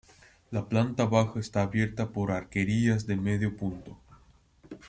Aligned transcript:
La 0.49 0.63
planta 0.67 1.05
baja 1.05 1.39
está 1.39 1.61
abierta 1.61 2.09
por 2.09 2.31
arquerías 2.31 3.05
de 3.05 3.17
medio 3.17 3.55
punto. 3.55 3.99